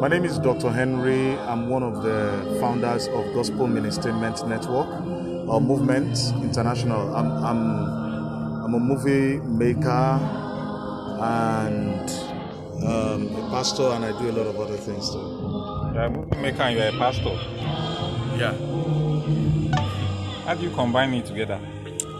My 0.00 0.08
name 0.08 0.24
is 0.24 0.38
Dr. 0.38 0.70
Henry. 0.70 1.36
I'm 1.40 1.68
one 1.68 1.82
of 1.82 2.02
the 2.02 2.56
founders 2.58 3.06
of 3.08 3.34
Gospel 3.34 3.66
Ministement 3.66 4.48
Network, 4.48 4.88
or 5.46 5.60
Movement 5.60 6.18
International. 6.42 7.14
I'm, 7.14 7.30
I'm, 7.44 8.64
I'm 8.64 8.74
a 8.74 8.80
movie 8.80 9.36
maker 9.46 10.18
and 11.20 12.10
um, 12.82 13.28
a 13.36 13.50
pastor, 13.50 13.90
and 13.90 14.06
I 14.06 14.18
do 14.18 14.30
a 14.30 14.32
lot 14.32 14.46
of 14.46 14.58
other 14.58 14.78
things 14.78 15.10
too. 15.10 15.18
You're 15.92 16.04
a 16.04 16.08
movie 16.08 16.36
maker 16.38 16.62
and 16.62 16.78
you're 16.78 16.88
a 16.88 16.92
pastor. 16.92 17.36
Yeah. 18.38 18.54
How 20.46 20.54
do 20.54 20.62
you 20.62 20.70
combine 20.70 21.12
it 21.12 21.26
together? 21.26 21.60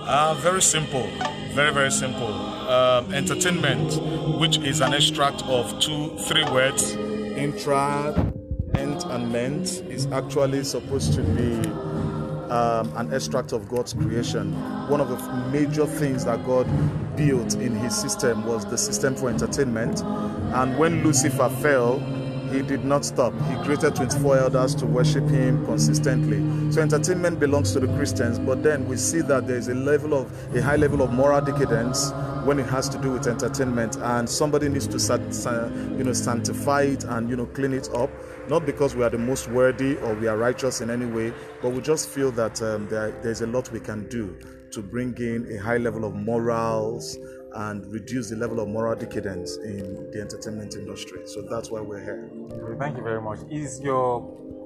Uh, 0.06 0.34
very 0.34 0.60
simple. 0.60 1.08
Very, 1.54 1.72
very 1.72 1.90
simple. 1.90 2.28
Um, 2.28 3.14
entertainment, 3.14 4.38
which 4.38 4.58
is 4.58 4.82
an 4.82 4.92
extract 4.92 5.42
of 5.44 5.80
two, 5.80 6.10
three 6.18 6.44
words, 6.44 6.94
intra, 7.36 8.32
ent, 8.74 9.04
and 9.04 9.32
ment, 9.32 9.68
is 9.88 10.06
actually 10.12 10.64
supposed 10.64 11.12
to 11.14 11.22
be 11.22 11.54
um, 12.50 12.92
an 12.96 13.12
extract 13.12 13.52
of 13.52 13.68
God's 13.68 13.92
creation. 13.92 14.52
One 14.88 15.00
of 15.00 15.08
the 15.08 15.16
major 15.50 15.86
things 15.86 16.24
that 16.24 16.44
God 16.44 16.66
built 17.16 17.54
in 17.54 17.74
his 17.76 17.96
system 17.96 18.44
was 18.44 18.64
the 18.64 18.76
system 18.76 19.14
for 19.14 19.30
entertainment. 19.30 20.02
And 20.02 20.76
when 20.78 21.04
Lucifer 21.04 21.48
fell, 21.62 22.00
he 22.50 22.62
did 22.62 22.84
not 22.84 23.04
stop. 23.04 23.32
He 23.48 23.54
created 23.64 23.96
24 23.96 24.38
elders 24.38 24.74
to 24.76 24.86
worship 24.86 25.26
him 25.28 25.64
consistently. 25.64 26.38
So 26.72 26.82
entertainment 26.82 27.40
belongs 27.40 27.72
to 27.72 27.80
the 27.80 27.86
Christians, 27.96 28.38
but 28.38 28.62
then 28.62 28.86
we 28.86 28.96
see 28.96 29.20
that 29.22 29.46
there 29.46 29.56
is 29.56 29.68
a 29.68 29.74
level 29.74 30.14
of 30.14 30.56
a 30.56 30.62
high 30.62 30.76
level 30.76 31.02
of 31.02 31.12
moral 31.12 31.40
decadence 31.40 32.12
when 32.44 32.58
it 32.58 32.66
has 32.66 32.88
to 32.88 32.98
do 32.98 33.12
with 33.12 33.26
entertainment, 33.26 33.96
and 33.96 34.28
somebody 34.28 34.68
needs 34.68 34.86
to 34.86 34.98
you 35.96 36.04
know 36.04 36.12
sanctify 36.12 36.82
it 36.82 37.04
and 37.04 37.28
you 37.28 37.36
know 37.36 37.46
clean 37.46 37.72
it 37.72 37.88
up. 37.94 38.10
Not 38.48 38.66
because 38.66 38.96
we 38.96 39.04
are 39.04 39.10
the 39.10 39.18
most 39.18 39.48
worthy 39.48 39.96
or 39.98 40.14
we 40.14 40.26
are 40.26 40.36
righteous 40.36 40.80
in 40.80 40.90
any 40.90 41.06
way, 41.06 41.32
but 41.62 41.70
we 41.70 41.80
just 41.80 42.08
feel 42.08 42.32
that 42.32 42.60
um, 42.62 42.88
there, 42.88 43.10
there's 43.22 43.42
a 43.42 43.46
lot 43.46 43.70
we 43.70 43.80
can 43.80 44.08
do 44.08 44.36
to 44.72 44.82
bring 44.82 45.16
in 45.18 45.50
a 45.52 45.60
high 45.60 45.76
level 45.76 46.04
of 46.04 46.14
morals 46.14 47.18
and 47.54 47.86
reduce 47.92 48.30
the 48.30 48.36
level 48.36 48.60
of 48.60 48.68
moral 48.68 48.94
decadence 48.94 49.56
in 49.58 50.10
the 50.12 50.20
entertainment 50.20 50.74
industry. 50.74 51.20
So 51.26 51.42
that's 51.42 51.70
why 51.70 51.80
we're 51.80 52.02
here. 52.02 52.30
Thank 52.78 52.96
you 52.96 53.02
very 53.02 53.20
much. 53.20 53.40
Is 53.50 53.80
your 53.80 54.20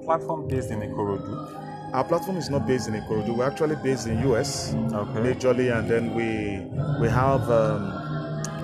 platform 0.04 0.48
based 0.48 0.70
in 0.70 0.80
Ikorodu? 0.80 1.92
Our 1.94 2.04
platform 2.04 2.36
is 2.38 2.50
not 2.50 2.66
based 2.66 2.88
in 2.88 2.94
Ikorodu. 2.94 3.36
We're 3.36 3.46
actually 3.46 3.76
based 3.76 4.06
in 4.06 4.18
US, 4.30 4.74
okay. 4.74 5.20
majorly, 5.20 5.76
and 5.76 5.88
then 5.88 6.14
we 6.14 6.58
we 7.00 7.08
have 7.08 7.48
um, 7.50 7.92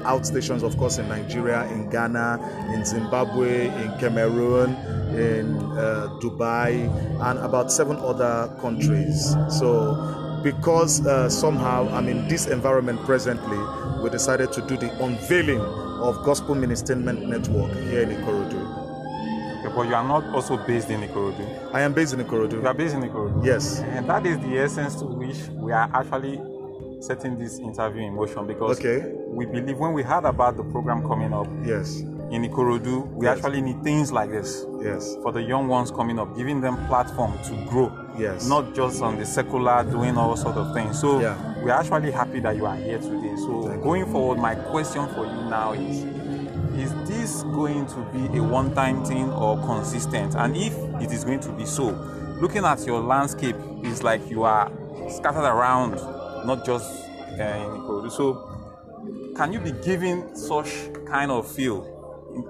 outstations, 0.04 0.62
of 0.62 0.76
course, 0.76 0.98
in 0.98 1.08
Nigeria, 1.08 1.64
in 1.70 1.88
Ghana, 1.90 2.72
in 2.74 2.84
Zimbabwe, 2.84 3.68
in 3.68 3.98
Cameroon, 3.98 4.70
in 5.14 5.56
uh, 5.78 6.08
Dubai, 6.20 6.88
and 7.22 7.38
about 7.38 7.70
seven 7.70 7.96
other 7.98 8.52
countries. 8.60 9.36
So 9.48 9.94
because 10.42 11.04
uh, 11.06 11.28
somehow 11.28 11.88
I'm 11.88 12.08
in 12.08 12.28
this 12.28 12.46
environment 12.46 13.00
presently, 13.04 13.58
we 14.02 14.10
decided 14.10 14.52
to 14.52 14.62
do 14.62 14.76
the 14.76 14.90
unveiling 15.02 15.60
of 15.60 16.22
Gospel 16.24 16.54
Ministement 16.54 17.26
Network 17.26 17.72
here 17.72 18.02
in 18.02 18.10
Ikorodu. 18.10 18.78
Okay, 19.60 19.74
but 19.74 19.82
you 19.88 19.94
are 19.94 20.06
not 20.06 20.24
also 20.34 20.56
based 20.66 20.90
in 20.90 21.00
Ikorodu. 21.02 21.74
I 21.74 21.82
am 21.82 21.92
based 21.92 22.14
in 22.14 22.20
Ikorodu. 22.20 22.52
You 22.62 22.66
are 22.66 22.74
based 22.74 22.94
in 22.94 23.02
Ikorodu. 23.02 23.44
Yes. 23.44 23.80
And 23.80 24.08
that 24.08 24.24
is 24.26 24.38
the 24.38 24.58
essence 24.58 24.96
to 24.96 25.04
which 25.04 25.36
we 25.50 25.72
are 25.72 25.90
actually 25.92 26.40
setting 27.00 27.38
this 27.38 27.58
interview 27.58 28.02
in 28.02 28.14
motion 28.14 28.46
because 28.46 28.78
okay. 28.78 29.10
we 29.26 29.46
believe 29.46 29.78
when 29.78 29.92
we 29.92 30.02
heard 30.02 30.24
about 30.24 30.56
the 30.56 30.64
program 30.64 31.02
coming 31.02 31.32
up. 31.32 31.46
Yes 31.64 32.02
in 32.30 32.44
Ikorodu, 32.44 33.12
we 33.14 33.26
yes. 33.26 33.36
actually 33.36 33.60
need 33.60 33.82
things 33.82 34.12
like 34.12 34.30
this. 34.30 34.64
Yes. 34.80 35.16
For 35.22 35.32
the 35.32 35.42
young 35.42 35.66
ones 35.66 35.90
coming 35.90 36.18
up, 36.18 36.36
giving 36.36 36.60
them 36.60 36.76
platform 36.86 37.36
to 37.44 37.66
grow. 37.68 37.92
Yes. 38.16 38.46
Not 38.46 38.74
just 38.74 39.02
on 39.02 39.18
the 39.18 39.26
secular 39.26 39.82
doing 39.84 40.16
all 40.16 40.36
sort 40.36 40.56
of 40.56 40.72
things. 40.72 41.00
So 41.00 41.20
yeah. 41.20 41.62
we're 41.62 41.72
actually 41.72 42.12
happy 42.12 42.40
that 42.40 42.56
you 42.56 42.66
are 42.66 42.76
here 42.76 42.98
today. 42.98 43.34
So 43.36 43.62
Thank 43.68 43.82
going 43.82 44.06
you. 44.06 44.12
forward, 44.12 44.38
my 44.38 44.54
question 44.54 45.06
for 45.08 45.26
you 45.26 45.50
now 45.50 45.72
is 45.72 46.04
is 46.78 46.94
this 47.08 47.42
going 47.42 47.84
to 47.86 48.00
be 48.12 48.38
a 48.38 48.42
one-time 48.42 49.04
thing 49.04 49.30
or 49.32 49.56
consistent? 49.66 50.34
And 50.34 50.56
if 50.56 50.72
it 51.02 51.12
is 51.12 51.24
going 51.24 51.40
to 51.40 51.52
be 51.52 51.66
so, 51.66 51.90
looking 52.40 52.64
at 52.64 52.86
your 52.86 53.00
landscape, 53.00 53.56
it's 53.82 54.02
like 54.02 54.30
you 54.30 54.44
are 54.44 54.70
scattered 55.10 55.44
around, 55.46 55.96
not 56.46 56.64
just 56.64 56.88
uh, 56.88 57.42
in 57.42 57.80
Ikorodu. 57.80 58.10
So 58.12 59.34
can 59.36 59.52
you 59.52 59.60
be 59.60 59.72
giving 59.72 60.34
such 60.34 60.70
kind 61.06 61.30
of 61.30 61.50
feel 61.50 61.99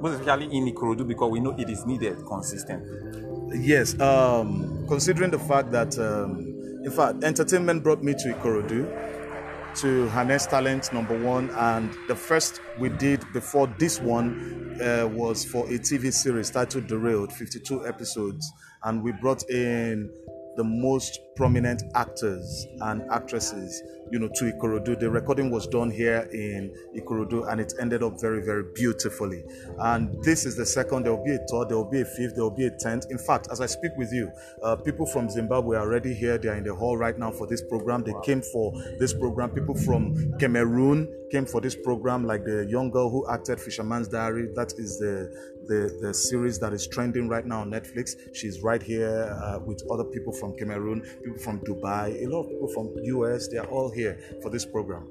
especially 0.04 0.56
in 0.56 0.72
Ikorodu 0.72 1.06
because 1.06 1.30
we 1.30 1.40
know 1.40 1.54
it 1.58 1.68
is 1.68 1.86
needed 1.86 2.18
consistently. 2.26 3.58
Yes, 3.58 3.98
um, 4.00 4.84
considering 4.88 5.30
the 5.30 5.38
fact 5.38 5.72
that, 5.72 5.98
um, 5.98 6.38
in 6.84 6.90
fact, 6.90 7.24
entertainment 7.24 7.82
brought 7.82 8.02
me 8.02 8.14
to 8.14 8.34
Ikorodu 8.34 9.74
to 9.76 10.08
harness 10.08 10.46
talent 10.46 10.92
number 10.92 11.18
one, 11.18 11.50
and 11.50 11.92
the 12.08 12.14
first 12.14 12.60
we 12.78 12.88
did 12.88 13.24
before 13.32 13.66
this 13.78 14.00
one 14.00 14.78
uh, 14.82 15.06
was 15.08 15.44
for 15.44 15.66
a 15.66 15.78
TV 15.78 16.12
series 16.12 16.50
titled 16.50 16.86
Derailed, 16.86 17.32
52 17.32 17.86
episodes, 17.86 18.52
and 18.84 19.02
we 19.02 19.12
brought 19.12 19.48
in 19.50 20.10
the 20.56 20.64
most 20.64 21.20
prominent 21.40 21.84
actors 21.94 22.66
and 22.82 23.00
actresses, 23.10 23.82
you 24.10 24.18
know, 24.18 24.28
to 24.28 24.52
Ikorodu. 24.52 25.00
The 25.00 25.08
recording 25.08 25.50
was 25.50 25.66
done 25.66 25.90
here 25.90 26.28
in 26.34 26.70
Ikorodu 26.94 27.50
and 27.50 27.58
it 27.58 27.72
ended 27.80 28.02
up 28.02 28.20
very, 28.20 28.42
very 28.44 28.64
beautifully. 28.74 29.42
And 29.78 30.22
this 30.22 30.44
is 30.44 30.54
the 30.54 30.66
second, 30.66 31.04
there 31.04 31.14
will 31.14 31.24
be 31.24 31.36
a 31.36 31.38
third, 31.50 31.70
there 31.70 31.78
will 31.78 31.90
be 31.90 32.02
a 32.02 32.04
fifth, 32.04 32.34
there 32.34 32.44
will 32.44 32.50
be 32.50 32.66
a 32.66 32.70
tenth. 32.70 33.06
In 33.08 33.16
fact, 33.16 33.48
as 33.50 33.62
I 33.62 33.66
speak 33.66 33.92
with 33.96 34.12
you, 34.12 34.30
uh, 34.62 34.76
people 34.76 35.06
from 35.06 35.30
Zimbabwe 35.30 35.78
are 35.78 35.86
already 35.86 36.12
here. 36.12 36.36
They 36.36 36.48
are 36.48 36.56
in 36.56 36.64
the 36.64 36.74
hall 36.74 36.98
right 36.98 37.18
now 37.18 37.30
for 37.30 37.46
this 37.46 37.62
program. 37.62 38.04
They 38.04 38.14
came 38.22 38.42
for 38.42 38.74
this 38.98 39.14
program. 39.14 39.48
People 39.50 39.74
from 39.74 40.34
Cameroon 40.38 41.08
came 41.30 41.46
for 41.46 41.60
this 41.60 41.76
program, 41.76 42.24
like 42.24 42.44
the 42.44 42.66
young 42.68 42.90
girl 42.90 43.08
who 43.08 43.26
acted 43.30 43.60
Fisherman's 43.60 44.08
Diary. 44.08 44.48
That 44.54 44.72
is 44.76 44.98
the, 44.98 45.32
the, 45.66 45.98
the 46.02 46.12
series 46.12 46.58
that 46.58 46.72
is 46.72 46.86
trending 46.86 47.28
right 47.28 47.46
now 47.46 47.60
on 47.60 47.70
Netflix. 47.70 48.16
She's 48.34 48.60
right 48.62 48.82
here 48.82 49.38
uh, 49.42 49.60
with 49.64 49.82
other 49.90 50.04
people 50.04 50.32
from 50.32 50.56
Cameroon, 50.56 51.02
people 51.22 51.29
from 51.38 51.60
Dubai, 51.60 52.24
a 52.24 52.28
lot 52.28 52.42
of 52.42 52.48
people 52.48 52.68
from 52.68 52.90
US. 53.02 53.48
They 53.48 53.58
are 53.58 53.66
all 53.66 53.90
here 53.90 54.18
for 54.42 54.50
this 54.50 54.64
program. 54.64 55.08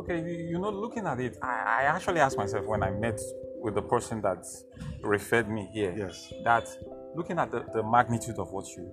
Okay, 0.00 0.20
you 0.20 0.58
know, 0.58 0.70
looking 0.70 1.06
at 1.06 1.20
it, 1.20 1.36
I, 1.42 1.80
I 1.80 1.82
actually 1.84 2.20
asked 2.20 2.36
myself 2.36 2.66
when 2.66 2.82
I 2.82 2.90
met 2.90 3.20
with 3.60 3.74
the 3.74 3.82
person 3.82 4.20
that 4.22 4.44
referred 5.02 5.48
me 5.48 5.68
here. 5.72 5.94
Yes. 5.96 6.32
That 6.44 6.68
looking 7.14 7.38
at 7.38 7.50
the, 7.50 7.64
the 7.72 7.82
magnitude 7.82 8.38
of 8.38 8.50
what 8.50 8.66
you 8.76 8.90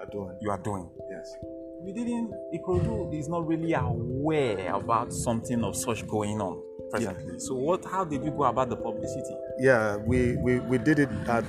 are 0.00 0.06
doing, 0.10 0.38
you 0.40 0.50
are 0.50 0.58
doing. 0.58 0.88
Yes. 1.10 1.34
We 1.80 1.92
didn't. 1.92 2.32
Ikorodu 2.54 3.18
is 3.18 3.28
not 3.28 3.46
really 3.46 3.72
aware 3.72 4.72
about 4.72 5.12
something 5.12 5.64
of 5.64 5.74
such 5.74 6.06
going 6.06 6.40
on 6.40 6.62
presently. 6.92 7.32
Yeah. 7.32 7.38
So 7.38 7.54
what? 7.54 7.84
How 7.84 8.04
did 8.04 8.24
you 8.24 8.30
go 8.30 8.44
about 8.44 8.68
the 8.68 8.76
publicity? 8.76 9.34
Yeah, 9.58 9.96
we 9.96 10.36
we, 10.36 10.60
we 10.60 10.78
did 10.78 11.00
it 11.00 11.10
at 11.26 11.44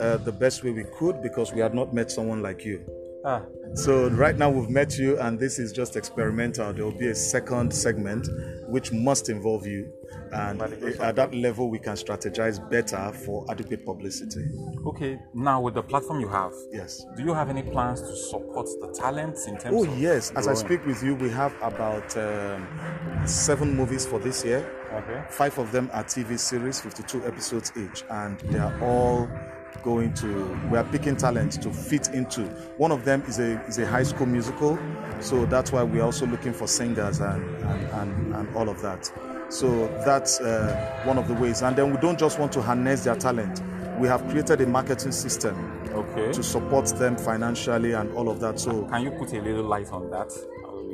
uh, 0.00 0.16
the 0.16 0.32
best 0.32 0.64
way 0.64 0.72
we 0.72 0.84
could 0.98 1.22
because 1.22 1.52
we 1.52 1.60
had 1.60 1.72
not 1.72 1.94
met 1.94 2.10
someone 2.10 2.42
like 2.42 2.64
you. 2.64 2.84
Ah. 3.26 3.42
So 3.74 4.08
right 4.10 4.38
now 4.38 4.48
we've 4.48 4.70
met 4.70 4.96
you, 4.96 5.18
and 5.18 5.36
this 5.36 5.58
is 5.58 5.72
just 5.72 5.96
experimental. 5.96 6.72
There 6.72 6.84
will 6.84 6.92
be 6.92 7.08
a 7.08 7.14
second 7.14 7.74
segment 7.74 8.28
which 8.68 8.92
must 8.92 9.28
involve 9.28 9.66
you, 9.66 9.92
and 10.32 10.62
at 10.62 11.16
that 11.16 11.34
level 11.34 11.68
we 11.68 11.80
can 11.80 11.94
strategize 11.94 12.58
better 12.70 13.12
for 13.12 13.44
adequate 13.50 13.84
publicity. 13.84 14.44
Okay, 14.86 15.18
now 15.34 15.60
with 15.60 15.74
the 15.74 15.82
platform 15.82 16.20
you 16.20 16.28
have, 16.28 16.52
yes, 16.72 17.04
do 17.16 17.24
you 17.24 17.34
have 17.34 17.50
any 17.50 17.64
plans 17.64 18.00
to 18.00 18.16
support 18.16 18.68
the 18.80 18.96
talents 18.96 19.48
in 19.48 19.58
terms? 19.58 19.74
Oh 19.76 19.82
yes, 19.96 20.30
growing? 20.30 20.38
as 20.38 20.48
I 20.48 20.54
speak 20.54 20.86
with 20.86 21.02
you, 21.02 21.16
we 21.16 21.28
have 21.30 21.52
about 21.60 22.16
um, 22.16 22.64
seven 23.26 23.76
movies 23.76 24.06
for 24.06 24.20
this 24.20 24.44
year. 24.44 24.64
Okay. 24.94 25.24
Five 25.30 25.58
of 25.58 25.72
them 25.72 25.90
are 25.92 26.04
TV 26.04 26.38
series, 26.38 26.80
52 26.80 27.26
episodes 27.26 27.72
each, 27.76 28.04
and 28.08 28.38
they 28.38 28.60
are 28.60 28.80
all 28.80 29.28
going 29.82 30.12
to 30.14 30.58
we 30.70 30.78
are 30.78 30.84
picking 30.84 31.16
talent 31.16 31.60
to 31.62 31.72
fit 31.72 32.08
into 32.08 32.42
one 32.76 32.92
of 32.92 33.04
them 33.04 33.22
is 33.26 33.38
a 33.38 33.60
is 33.66 33.78
a 33.78 33.86
high 33.86 34.02
school 34.02 34.26
musical 34.26 34.78
so 35.20 35.46
that's 35.46 35.72
why 35.72 35.82
we're 35.82 36.02
also 36.02 36.26
looking 36.26 36.52
for 36.52 36.66
singers 36.66 37.20
and 37.20 37.42
and, 37.64 37.82
and, 37.90 38.34
and 38.34 38.56
all 38.56 38.68
of 38.68 38.80
that 38.82 39.10
so 39.48 39.86
that's 40.04 40.40
uh, 40.40 41.02
one 41.04 41.18
of 41.18 41.28
the 41.28 41.34
ways 41.34 41.62
and 41.62 41.76
then 41.76 41.90
we 41.90 42.00
don't 42.00 42.18
just 42.18 42.38
want 42.38 42.52
to 42.52 42.60
harness 42.60 43.04
their 43.04 43.16
talent 43.16 43.62
we 43.98 44.08
have 44.08 44.26
created 44.28 44.60
a 44.60 44.66
marketing 44.66 45.12
system 45.12 45.54
okay. 45.92 46.32
to 46.32 46.42
support 46.42 46.86
them 46.98 47.16
financially 47.16 47.92
and 47.92 48.10
all 48.12 48.28
of 48.28 48.40
that 48.40 48.58
so 48.58 48.84
can 48.86 49.02
you 49.02 49.10
put 49.12 49.32
a 49.32 49.40
little 49.40 49.64
light 49.64 49.90
on 49.92 50.10
that 50.10 50.30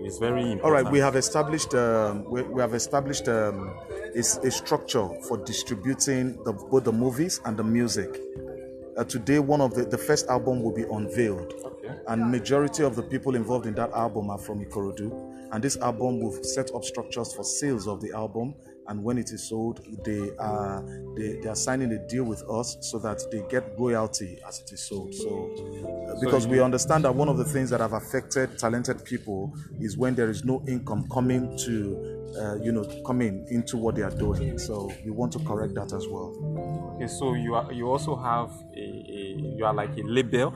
it's 0.05 0.19
very 0.19 0.43
important. 0.43 0.65
All 0.65 0.73
right, 0.73 0.91
we 0.91 0.99
have 0.99 1.17
established 1.17 1.75
um, 1.75 2.25
we, 2.25 2.43
we, 2.43 2.61
have 2.61 2.75
established 2.75 3.29
um, 3.29 3.75
a, 4.15 4.19
a, 4.19 4.51
structure 4.51 5.09
for 5.29 5.39
distributing 5.39 6.43
the, 6.45 6.53
both 6.53 6.85
the 6.85 6.93
movies 6.93 7.41
and 7.45 7.57
the 7.57 7.65
music. 7.65 8.21
Uh, 8.97 9.05
today, 9.05 9.39
one 9.39 9.61
of 9.61 9.75
the, 9.75 9.85
the 9.85 9.97
first 9.99 10.27
album 10.29 10.63
will 10.63 10.75
be 10.75 10.83
unveiled, 10.85 11.55
okay. 11.65 11.95
and 12.09 12.31
majority 12.31 12.83
of 12.83 12.95
the 12.95 13.03
people 13.03 13.35
involved 13.35 13.67
in 13.67 13.75
that 13.75 13.91
album 13.93 14.29
are 14.31 14.39
from 14.39 14.63
Ikorodu. 14.65 15.31
And 15.53 15.63
this 15.63 15.77
album 15.79 16.21
will 16.21 16.33
set 16.45 16.75
up 16.75 16.85
structures 16.85 17.35
for 17.35 17.45
sales 17.45 17.87
of 17.87 18.01
the 18.01 18.13
album. 18.13 18.55
and 18.89 19.03
when 19.03 19.19
it 19.19 19.31
is 19.31 19.49
sold, 19.49 19.81
they 20.05 20.31
are 20.39 20.83
they, 21.17 21.39
they 21.41 21.49
are 21.49 21.55
signing 21.55 21.93
a 21.93 22.09
deal 22.09 22.25
with 22.25 22.43
us 22.49 22.77
so 22.81 22.99
that 22.99 23.23
they 23.31 23.43
get 23.49 23.79
royalty 23.79 24.39
as 24.47 24.61
it 24.61 24.73
is 24.73 24.83
sold. 24.83 25.15
So, 25.15 25.51
uh, 26.09 26.21
because 26.21 26.47
we 26.47 26.61
understand 26.61 27.05
that 27.05 27.15
one 27.15 27.29
of 27.29 27.39
the 27.39 27.45
things 27.45 27.71
that 27.71 27.81
have 27.81 27.93
affected 27.93 28.59
talented 28.59 29.05
people 29.05 29.55
is 29.81 29.97
when 29.97 30.15
there 30.15 30.31
is 30.31 30.45
no 30.45 30.65
income 30.67 31.09
coming 31.13 31.57
to 31.59 32.12
uh, 32.39 32.57
you 32.63 32.73
know 32.73 32.85
coming 33.07 33.47
into 33.51 33.77
what 33.77 33.95
they 33.97 34.03
are 34.03 34.11
doing. 34.11 34.59
So 34.59 34.93
we 35.05 35.11
want 35.11 35.33
to 35.33 35.39
correct 35.41 35.75
that 35.75 35.93
as 35.93 36.07
well. 36.07 36.35
Okay, 36.97 37.07
so 37.09 37.35
you 37.35 37.55
are 37.55 37.73
you 37.73 37.89
also 37.89 38.17
have 38.17 38.51
a, 38.77 38.81
a 38.81 39.57
you 39.57 39.65
are 39.65 39.75
like 39.75 39.97
a 39.97 40.03
label. 40.03 40.55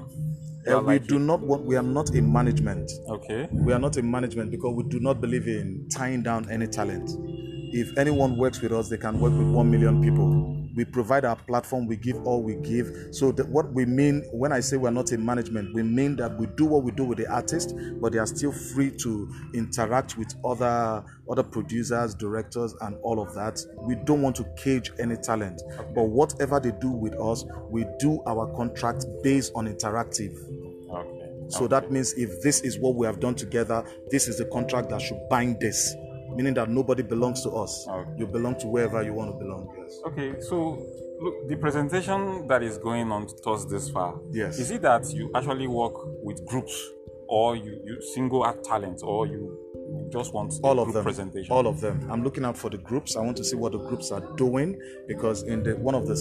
Uh, 0.69 0.81
we 0.81 0.87
like 0.95 1.07
do 1.07 1.19
not 1.19 1.41
want. 1.41 1.65
We 1.65 1.77
are 1.77 1.83
not 1.83 2.11
in 2.11 2.31
management. 2.33 2.91
Okay. 3.09 3.49
We 3.53 3.73
are 3.73 3.79
not 3.79 3.97
in 3.97 4.11
management 4.11 4.51
because 4.51 4.75
we 4.75 4.83
do 4.85 4.99
not 4.99 5.21
believe 5.21 5.47
in 5.47 5.89
tying 5.89 6.23
down 6.23 6.51
any 6.51 6.67
talent. 6.67 7.11
If 7.73 7.97
anyone 7.99 8.37
works 8.37 8.61
with 8.61 8.73
us, 8.73 8.89
they 8.89 8.97
can 8.97 9.21
work 9.21 9.33
with 9.33 9.47
one 9.49 9.71
million 9.71 10.03
people. 10.03 10.56
We 10.77 10.85
provide 10.85 11.25
our 11.25 11.37
platform, 11.37 11.87
we 11.87 11.97
give 11.97 12.17
all 12.27 12.43
we 12.43 12.57
give. 12.57 13.09
So, 13.11 13.33
that 13.33 13.49
what 13.49 13.73
we 13.73 13.85
mean 13.87 14.23
when 14.31 14.53
I 14.53 14.61
say 14.61 14.77
we're 14.77 14.91
not 14.91 15.11
in 15.13 15.25
management, 15.25 15.75
we 15.75 15.83
mean 15.83 16.17
that 16.17 16.39
we 16.39 16.47
do 16.57 16.67
what 16.67 16.85
we 16.85 16.93
do 16.93 17.05
with 17.05 17.19
the 17.19 17.27
artist, 17.27 17.75
but 18.01 18.13
they 18.13 18.19
are 18.19 18.27
still 18.27 18.53
free 18.53 18.91
to 18.99 19.29
interact 19.55 20.17
with 20.17 20.35
other 20.45 21.05
other 21.29 21.43
producers, 21.43 22.15
directors, 22.15 22.75
and 22.83 22.97
all 23.03 23.21
of 23.21 23.35
that. 23.35 23.61
We 23.79 23.97
don't 24.05 24.23
want 24.23 24.37
to 24.37 24.45
cage 24.57 24.93
any 24.99 25.17
talent, 25.17 25.63
but 25.95 26.05
whatever 26.05 26.61
they 26.61 26.73
do 26.81 26.91
with 26.91 27.15
us, 27.15 27.45
we 27.71 27.85
do 27.99 28.23
our 28.27 28.47
contract 28.55 29.07
based 29.23 29.53
on 29.55 29.67
interactive. 29.67 30.37
Okay. 30.91 31.27
So 31.49 31.69
that 31.69 31.91
means 31.91 32.13
if 32.15 32.43
this 32.43 32.61
is 32.61 32.79
what 32.79 32.97
we 32.97 33.07
have 33.07 33.21
done 33.21 33.35
together, 33.35 33.85
this 34.11 34.29
is 34.29 34.39
the 34.39 34.47
contract 34.47 34.91
that 34.91 35.01
should 35.01 35.21
bind 35.29 35.61
this, 35.61 35.95
meaning 36.37 36.55
that 36.55 36.69
nobody 36.69 37.03
belongs 37.03 37.43
to 37.43 37.51
us. 37.51 37.87
Okay. 37.89 38.11
You 38.19 38.27
belong 38.27 38.59
to 38.61 38.67
wherever 38.69 39.03
you 39.03 39.13
want 39.15 39.31
to 39.33 39.37
belong. 39.39 39.75
Yes. 39.79 40.01
Okay, 40.07 40.35
so 40.41 40.79
look, 41.21 41.49
the 41.49 41.57
presentation 41.57 42.47
that 42.49 42.63
is 42.63 42.79
going 42.79 43.11
on 43.11 43.27
to 43.27 43.51
us 43.51 43.65
this 43.65 43.89
far. 43.91 44.21
Yes. 44.31 44.59
Is 44.59 44.71
it 44.71 44.83
that 44.83 45.11
you 45.13 45.31
actually 45.35 45.67
work 45.67 45.95
with 46.23 46.45
groups, 46.47 46.91
or 47.29 47.57
you, 47.57 47.81
you 47.85 48.01
single 48.15 48.45
out 48.45 48.63
talent, 48.63 49.01
or 49.03 49.27
you 49.27 49.59
just 50.13 50.33
want 50.35 50.53
All 50.63 50.79
of 50.79 50.93
them. 50.93 51.03
presentation? 51.03 51.53
All 51.53 51.67
of 51.67 51.81
them. 51.81 52.07
I'm 52.11 52.23
looking 52.23 52.45
out 52.45 52.57
for 52.57 52.71
the 52.71 52.79
groups. 52.79 53.17
I 53.17 53.21
want 53.21 53.37
to 53.39 53.45
see 53.45 53.57
what 53.57 53.73
the 53.73 53.79
groups 53.79 54.13
are 54.13 54.21
doing 54.37 54.79
because 55.09 55.43
in 55.43 55.63
the 55.63 55.75
one 55.77 55.95
of 55.95 56.07
the 56.07 56.15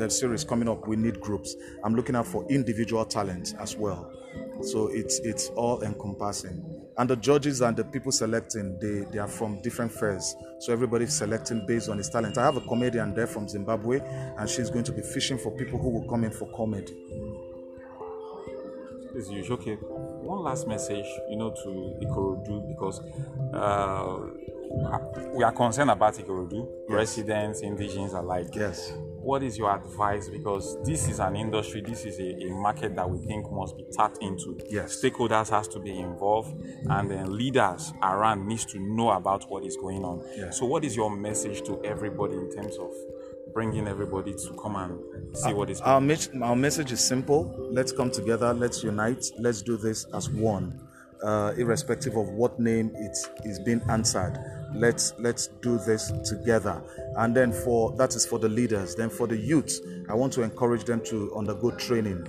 uh, 0.00 0.08
series 0.08 0.44
coming 0.44 0.68
up, 0.68 0.86
we 0.86 0.96
need 0.96 1.20
groups. 1.20 1.56
I'm 1.84 1.94
looking 1.96 2.14
out 2.16 2.26
for 2.26 2.44
individual 2.48 3.04
talent 3.04 3.54
as 3.58 3.76
well. 3.76 4.12
So 4.62 4.88
it's 4.88 5.18
it's 5.20 5.48
all 5.50 5.82
encompassing. 5.82 6.75
And 6.98 7.10
the 7.10 7.16
judges 7.16 7.60
and 7.60 7.76
the 7.76 7.84
people 7.84 8.10
selecting, 8.10 8.78
they, 8.80 9.10
they 9.12 9.18
are 9.18 9.28
from 9.28 9.60
different 9.60 9.92
fairs. 9.92 10.34
So 10.60 10.72
everybody's 10.72 11.12
selecting 11.12 11.66
based 11.66 11.88
on 11.90 11.98
his 11.98 12.08
talent. 12.08 12.38
I 12.38 12.44
have 12.44 12.56
a 12.56 12.62
comedian 12.62 13.14
there 13.14 13.26
from 13.26 13.48
Zimbabwe, 13.48 14.00
and 14.38 14.48
she's 14.48 14.70
going 14.70 14.84
to 14.84 14.92
be 14.92 15.02
fishing 15.02 15.36
for 15.38 15.50
people 15.52 15.78
who 15.78 15.90
will 15.90 16.08
come 16.08 16.24
in 16.24 16.30
for 16.30 16.48
comedy. 16.56 16.94
Is 19.14 19.30
you 19.30 19.44
okay? 19.54 19.74
One 19.74 20.42
last 20.42 20.66
message, 20.66 21.06
you 21.30 21.36
know, 21.36 21.50
to 21.50 21.96
Ikorodu 22.04 22.68
because 22.68 23.00
uh, 23.54 24.18
we 25.34 25.42
are 25.42 25.52
concerned 25.52 25.90
about 25.90 26.14
Ikorodu, 26.14 26.66
residents, 26.90 27.60
indigenous 27.60 28.12
alike. 28.12 28.54
Yes. 28.54 28.92
What 29.26 29.42
is 29.42 29.58
your 29.58 29.74
advice? 29.74 30.28
Because 30.28 30.80
this 30.84 31.08
is 31.08 31.18
an 31.18 31.34
industry, 31.34 31.80
this 31.80 32.04
is 32.04 32.20
a, 32.20 32.44
a 32.44 32.50
market 32.50 32.94
that 32.94 33.10
we 33.10 33.18
think 33.26 33.50
must 33.50 33.76
be 33.76 33.84
tapped 33.90 34.18
into. 34.22 34.56
Yes. 34.70 35.02
Stakeholders 35.02 35.50
has 35.50 35.66
to 35.66 35.80
be 35.80 35.98
involved, 35.98 36.54
and 36.88 37.10
then 37.10 37.36
leaders 37.36 37.92
around 38.04 38.46
needs 38.46 38.64
to 38.66 38.78
know 38.78 39.10
about 39.10 39.50
what 39.50 39.64
is 39.64 39.76
going 39.76 40.04
on. 40.04 40.22
Yeah. 40.36 40.50
So, 40.50 40.64
what 40.64 40.84
is 40.84 40.94
your 40.94 41.10
message 41.10 41.62
to 41.62 41.82
everybody 41.84 42.34
in 42.34 42.54
terms 42.54 42.76
of 42.78 42.92
bringing 43.52 43.88
everybody 43.88 44.32
to 44.32 44.56
come 44.62 44.76
and 44.76 45.36
see 45.36 45.52
what 45.52 45.70
is 45.70 45.80
Our, 45.80 46.00
mes- 46.00 46.30
our 46.40 46.54
message 46.54 46.92
is 46.92 47.04
simple. 47.04 47.52
Let's 47.72 47.90
come 47.90 48.12
together. 48.12 48.54
Let's 48.54 48.84
unite. 48.84 49.24
Let's 49.40 49.60
do 49.60 49.76
this 49.76 50.04
as 50.14 50.30
one, 50.30 50.80
uh, 51.20 51.52
irrespective 51.56 52.16
of 52.16 52.28
what 52.28 52.60
name 52.60 52.92
it 52.94 53.16
is 53.44 53.58
being 53.58 53.82
answered. 53.88 54.38
Let's 54.74 55.12
let's 55.18 55.48
do 55.62 55.78
this 55.78 56.12
together. 56.28 56.82
And 57.16 57.34
then 57.34 57.52
for 57.52 57.92
that 57.96 58.14
is 58.14 58.26
for 58.26 58.38
the 58.38 58.48
leaders. 58.48 58.94
Then 58.94 59.10
for 59.10 59.26
the 59.26 59.36
youth, 59.36 59.80
I 60.08 60.14
want 60.14 60.32
to 60.34 60.42
encourage 60.42 60.84
them 60.84 61.00
to 61.04 61.34
undergo 61.36 61.70
training. 61.72 62.26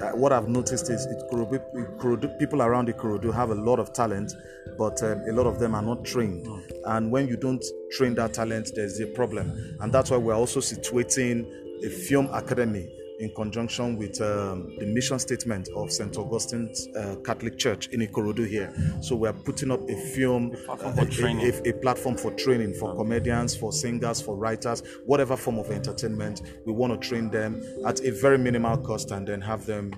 Uh, 0.00 0.10
what 0.10 0.32
I've 0.32 0.48
noticed 0.48 0.90
is 0.90 1.06
it 1.06 1.22
Ikorodu, 1.30 1.60
Ikorodu, 1.98 2.38
people 2.38 2.62
around 2.62 2.88
Ikorodu 2.88 3.32
have 3.32 3.50
a 3.50 3.54
lot 3.54 3.78
of 3.78 3.92
talent, 3.92 4.32
but 4.78 5.02
um, 5.02 5.22
a 5.28 5.32
lot 5.32 5.46
of 5.46 5.58
them 5.58 5.74
are 5.74 5.82
not 5.82 6.04
trained. 6.04 6.46
And 6.86 7.10
when 7.10 7.28
you 7.28 7.36
don't 7.36 7.64
train 7.92 8.14
that 8.16 8.34
talent, 8.34 8.70
there's 8.74 9.00
a 9.00 9.06
problem. 9.06 9.76
And 9.80 9.92
that's 9.92 10.10
why 10.10 10.16
we're 10.16 10.34
also 10.34 10.60
situating 10.60 11.46
a 11.84 11.90
film 11.90 12.28
academy 12.32 12.88
in 13.18 13.34
conjunction 13.34 13.96
with 13.96 14.20
um, 14.20 14.74
the 14.78 14.86
mission 14.86 15.18
statement 15.18 15.68
of 15.74 15.90
St. 15.90 16.16
Augustine's 16.16 16.88
uh, 16.96 17.16
Catholic 17.24 17.58
Church 17.58 17.88
in 17.88 18.00
Ikorodu 18.00 18.46
here. 18.46 18.72
So 19.00 19.16
we're 19.16 19.32
putting 19.32 19.70
up 19.70 19.80
a 19.88 19.96
film, 20.14 20.50
platform 20.66 20.98
uh, 20.98 21.04
training. 21.06 21.52
a, 21.64 21.68
a 21.70 21.72
platform 21.74 22.16
for 22.16 22.30
training 22.32 22.74
for 22.74 22.94
comedians, 22.94 23.56
for 23.56 23.72
singers, 23.72 24.20
for 24.20 24.36
writers, 24.36 24.82
whatever 25.04 25.36
form 25.36 25.58
of 25.58 25.70
entertainment. 25.70 26.42
We 26.66 26.72
want 26.72 27.00
to 27.00 27.08
train 27.08 27.30
them 27.30 27.62
at 27.86 28.00
a 28.00 28.10
very 28.10 28.38
minimal 28.38 28.76
cost 28.78 29.10
and 29.10 29.26
then 29.26 29.40
have 29.40 29.66
them 29.66 29.92